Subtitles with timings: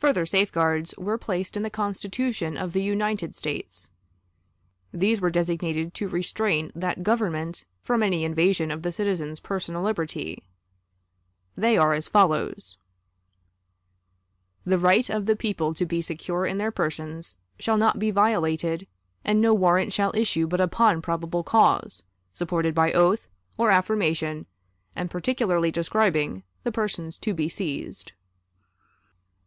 [0.00, 3.88] Further safeguards were placed in the Constitution of the United States.
[4.92, 10.42] These were designed to restrain that Government from any invasion of the citizen's personal liberty.
[11.56, 12.76] They are as follows:
[14.66, 17.36] "The right of the people to be secure in their persons...
[17.58, 18.86] shall not be violated,
[19.24, 22.02] and no warrant shall issue but upon probable cause,
[22.34, 24.44] supported by oath, or affirmation,
[24.94, 26.42] and particularly describing...
[26.62, 28.12] the persons to be seized."